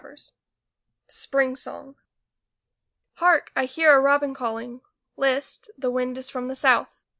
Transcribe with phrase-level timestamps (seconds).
[0.01, 0.17] 49
[1.09, 1.95] SPRING SONG
[3.17, 4.81] Hark, I hear a robin calling!
[5.15, 7.03] List, the wind is from the south